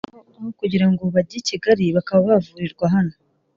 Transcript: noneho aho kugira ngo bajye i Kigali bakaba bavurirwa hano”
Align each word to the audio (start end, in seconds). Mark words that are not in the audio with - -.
noneho 0.03 0.35
aho 0.39 0.49
kugira 0.59 0.85
ngo 0.91 1.03
bajye 1.15 1.35
i 1.41 1.45
Kigali 1.49 1.85
bakaba 1.95 2.21
bavurirwa 2.31 2.85
hano” 2.95 3.13